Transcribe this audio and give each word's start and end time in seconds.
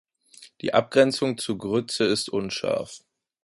Die 0.61 0.73
Abgrenzung 0.73 1.37
zu 1.37 1.59
Grütze 1.59 2.05
ist 2.05 2.27
unscharf. 2.27 3.01